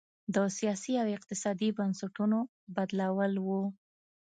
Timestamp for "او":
1.01-1.07